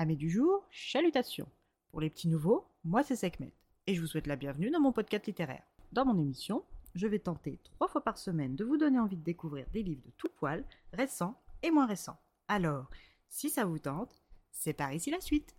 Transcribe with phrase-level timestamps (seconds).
[0.00, 1.48] Amis du jour, chalutations.
[1.90, 3.52] Pour les petits nouveaux, moi c'est Sekhmet
[3.88, 5.64] et je vous souhaite la bienvenue dans mon podcast littéraire.
[5.90, 6.62] Dans mon émission,
[6.94, 10.04] je vais tenter trois fois par semaine de vous donner envie de découvrir des livres
[10.06, 11.34] de tout poil, récents
[11.64, 12.16] et moins récents.
[12.46, 12.88] Alors,
[13.28, 14.22] si ça vous tente,
[14.52, 15.56] c'est par ici la suite.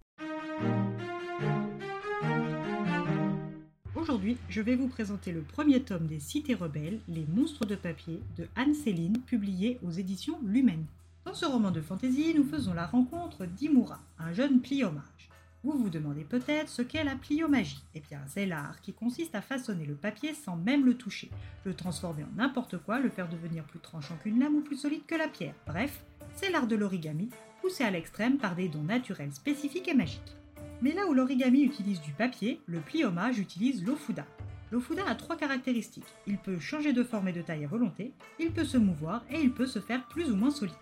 [3.94, 8.21] Aujourd'hui, je vais vous présenter le premier tome des Cités rebelles, Les monstres de papier
[8.38, 10.86] de Anne-Céline, publié aux éditions Lumen.
[11.30, 15.30] Dans ce roman de fantaisie, nous faisons la rencontre d'Imura, un jeune pliomage.
[15.63, 17.84] Vous vous demandez peut-être ce qu'est la pliomagie.
[17.94, 21.30] Eh bien, c'est l'art qui consiste à façonner le papier sans même le toucher,
[21.66, 25.05] le transformer en n'importe quoi, le faire devenir plus tranchant qu'une lame ou plus solide
[25.05, 25.54] que la pierre.
[25.68, 27.30] Bref, c'est l'art de l'origami,
[27.62, 30.35] poussé à l'extrême par des dons naturels spécifiques et magiques.
[30.82, 34.26] Mais là où l'origami utilise du papier, le pliomage utilise l'ofuda.
[34.71, 36.12] L'ofuda a trois caractéristiques.
[36.26, 39.40] Il peut changer de forme et de taille à volonté, il peut se mouvoir et
[39.40, 40.73] il peut se faire plus ou moins solide.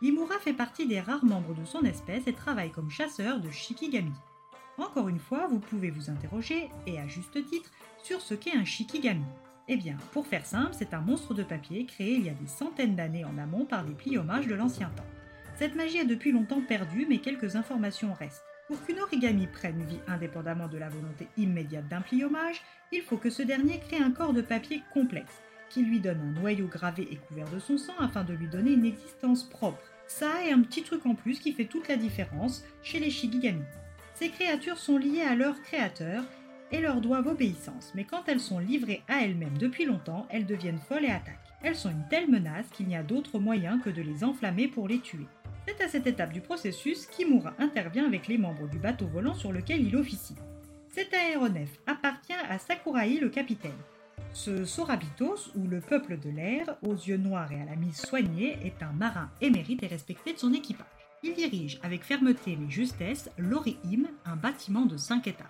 [0.00, 4.12] Imura fait partie des rares membres de son espèce et travaille comme chasseur de shikigami.
[4.78, 7.70] Encore une fois, vous pouvez vous interroger, et à juste titre,
[8.04, 9.24] sur ce qu'est un shikigami.
[9.66, 12.46] Eh bien, pour faire simple, c'est un monstre de papier créé il y a des
[12.46, 15.02] centaines d'années en amont par des pliomages de l'ancien temps.
[15.56, 18.44] Cette magie est depuis longtemps perdue, mais quelques informations restent.
[18.68, 22.62] Pour qu'une origami prenne vie indépendamment de la volonté immédiate d'un pliomage,
[22.92, 26.40] il faut que ce dernier crée un corps de papier complexe, qui lui donne un
[26.40, 29.82] noyau gravé et couvert de son sang afin de lui donner une existence propre.
[30.06, 33.64] Ça est un petit truc en plus qui fait toute la différence chez les Shigigami.
[34.14, 36.24] Ces créatures sont liées à leur créateur
[36.72, 40.80] et leur doivent obéissance, mais quand elles sont livrées à elles-mêmes depuis longtemps, elles deviennent
[40.88, 41.38] folles et attaquent.
[41.62, 44.88] Elles sont une telle menace qu'il n'y a d'autre moyen que de les enflammer pour
[44.88, 45.26] les tuer.
[45.66, 49.52] C'est à cette étape du processus qu'Imura intervient avec les membres du bateau volant sur
[49.52, 50.36] lequel il officie.
[50.88, 53.72] Cet aéronef appartient à Sakurai le capitaine.
[54.38, 58.56] Ce Sorabitos, ou le peuple de l'air, aux yeux noirs et à la mise soignée,
[58.64, 60.86] est un marin émérite et respecté de son équipage.
[61.24, 65.46] Il dirige avec fermeté mais justesse l'Orihim, un bâtiment de 5 étages.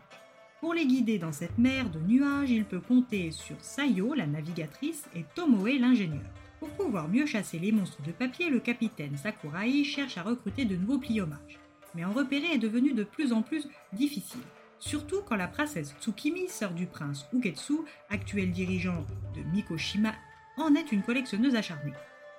[0.60, 5.04] Pour les guider dans cette mer de nuages, il peut compter sur Sayo, la navigatrice,
[5.14, 6.24] et Tomoe, l'ingénieur.
[6.58, 10.76] Pour pouvoir mieux chasser les monstres de papier, le capitaine Sakurai cherche à recruter de
[10.76, 11.60] nouveaux pliomages.
[11.94, 14.40] Mais en repérer est devenu de plus en plus difficile.
[14.78, 17.78] Surtout quand la princesse Tsukimi, sœur du prince Ugetsu,
[18.10, 20.12] actuel dirigeant de Mikoshima,
[20.56, 21.92] en est une collectionneuse acharnée.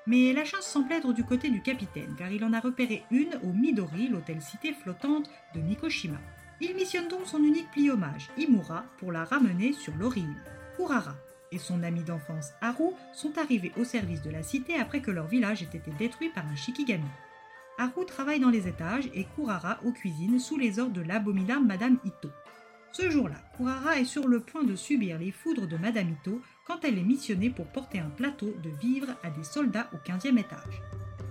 [0.08, 3.40] Mais la chance semble être du côté du capitaine, car il en a repéré une
[3.44, 6.18] au Midori, l'hôtel-cité flottante de Mikoshima.
[6.62, 10.42] Il missionne donc son unique pliomage, Imura, pour la ramener sur l'Orihime.
[10.76, 11.16] Kurara,
[11.52, 15.28] et son ami d'enfance Haru sont arrivés au service de la cité après que leur
[15.28, 17.04] village ait été détruit par un Shikigami.
[17.80, 21.98] Haru travaille dans les étages et Kurara aux cuisines sous les ordres de l'abominable Madame
[22.04, 22.30] Ito.
[22.92, 26.84] Ce jour-là, Kurara est sur le point de subir les foudres de Madame Ito quand
[26.84, 30.82] elle est missionnée pour porter un plateau de vivres à des soldats au 15e étage.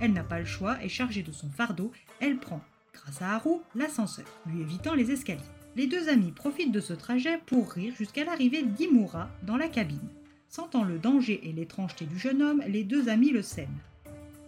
[0.00, 2.62] Elle n'a pas le choix et chargée de son fardeau, elle prend,
[2.94, 5.42] grâce à Haru, l'ascenseur, lui évitant les escaliers.
[5.76, 10.08] Les deux amis profitent de ce trajet pour rire jusqu'à l'arrivée d'Imura dans la cabine.
[10.48, 13.68] Sentant le danger et l'étrangeté du jeune homme, les deux amis le sèment.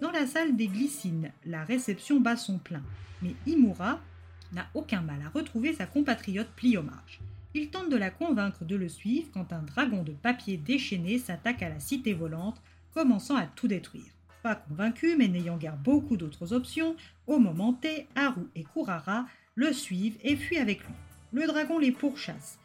[0.00, 2.83] Dans la salle des glycines, la réception bat son plein,
[3.22, 4.00] mais Imura
[4.53, 7.21] n'a aucun mal à retrouver sa compatriote Pliomage.
[7.55, 11.62] Il tente de la convaincre de le suivre quand un dragon de papier déchaîné s'attaque
[11.62, 12.62] à la cité volante,
[12.94, 14.12] commençant à tout détruire.
[14.43, 16.97] Pas convaincu, mais n'ayant guère beaucoup d'autres options,
[17.27, 20.94] au moment T, Haru et Kurara le suivent et fuient avec lui
[21.33, 22.59] le dragon les pourchasse,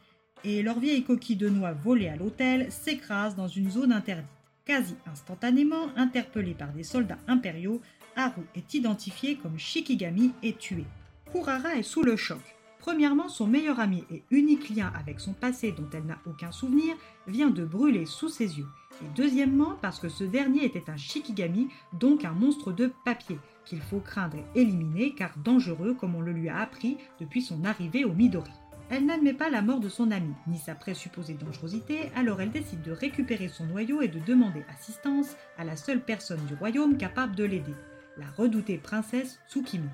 [0.43, 4.25] et leur vieille coquille de noix volée à l'hôtel s'écrase dans une zone interdite.
[4.65, 7.81] Quasi instantanément, interpellé par des soldats impériaux,
[8.15, 10.85] Haru est identifié comme Shikigami et tué.
[11.31, 12.41] Kurara est sous le choc.
[12.79, 16.95] Premièrement, son meilleur ami et unique lien avec son passé dont elle n'a aucun souvenir
[17.27, 18.67] vient de brûler sous ses yeux.
[19.03, 23.81] Et deuxièmement, parce que ce dernier était un Shikigami, donc un monstre de papier, qu'il
[23.81, 28.03] faut craindre et éliminer car dangereux comme on le lui a appris depuis son arrivée
[28.03, 28.51] au Midori.
[28.91, 32.83] Elle n'admet pas la mort de son ami, ni sa présupposée dangerosité, alors elle décide
[32.83, 37.35] de récupérer son noyau et de demander assistance à la seule personne du royaume capable
[37.35, 37.73] de l'aider,
[38.17, 39.89] la redoutée princesse Tsukimi.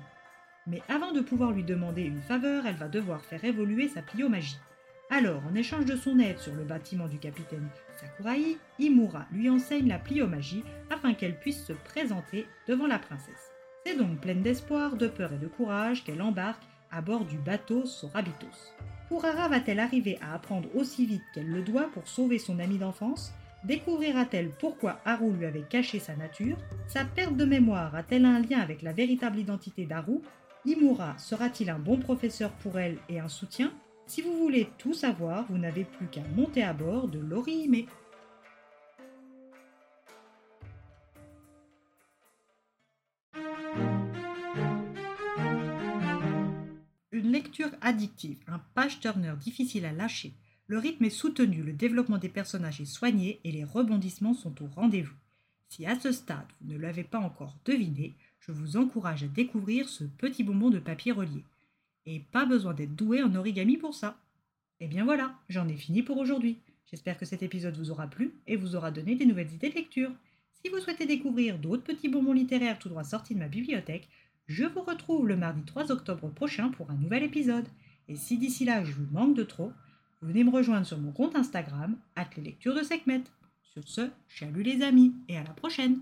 [0.66, 4.58] Mais avant de pouvoir lui demander une faveur, elle va devoir faire évoluer sa pliomagie.
[5.10, 7.68] Alors, en échange de son aide sur le bâtiment du capitaine
[7.98, 13.52] Sakurai, Imura lui enseigne la pliomagie afin qu'elle puisse se présenter devant la princesse.
[13.84, 17.86] C'est donc pleine d'espoir, de peur et de courage qu'elle embarque à bord du bateau
[17.86, 18.74] Sorabitos.
[19.08, 23.32] Kurara va-t-elle arriver à apprendre aussi vite qu'elle le doit pour sauver son ami d'enfance?
[23.64, 26.56] Découvrira-t-elle pourquoi Haru lui avait caché sa nature?
[26.88, 30.20] Sa perte de mémoire a-t-elle un lien avec la véritable identité d'Haru?
[30.64, 33.72] Imura sera-t-il un bon professeur pour elle et un soutien?
[34.06, 37.86] Si vous voulez tout savoir, vous n'avez plus qu'à monter à bord de l'Orihime.
[47.80, 50.32] Addictive, un page-turner difficile à lâcher.
[50.66, 54.66] Le rythme est soutenu, le développement des personnages est soigné et les rebondissements sont au
[54.66, 55.14] rendez-vous.
[55.68, 59.88] Si à ce stade vous ne l'avez pas encore deviné, je vous encourage à découvrir
[59.88, 61.44] ce petit bonbon de papier relié.
[62.06, 64.18] Et pas besoin d'être doué en origami pour ça.
[64.80, 66.58] Et eh bien voilà, j'en ai fini pour aujourd'hui.
[66.90, 69.76] J'espère que cet épisode vous aura plu et vous aura donné des nouvelles idées de
[69.76, 70.10] lecture.
[70.52, 74.08] Si vous souhaitez découvrir d'autres petits bonbons littéraires tout droit sortis de ma bibliothèque,
[74.46, 77.66] je vous retrouve le mardi 3 octobre prochain pour un nouvel épisode.
[78.08, 79.72] Et si d'ici là je vous manque de trop,
[80.20, 83.24] venez me rejoindre sur mon compte Instagram, at les lectures de Sekhmet.
[83.62, 86.00] Sur ce, chalut les amis et à la prochaine!